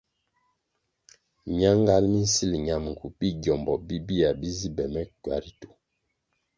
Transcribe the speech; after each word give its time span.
Myangal 1.53 2.03
mi 2.11 2.19
nsil 2.25 2.51
ñamgu 2.67 3.05
bi 3.17 3.27
gyómbo 3.41 3.73
bibia 3.87 4.29
bi 4.39 4.49
zi 4.57 4.69
be 4.75 4.83
me 4.93 5.01
kywa 5.21 5.35
ritu. 5.43 5.69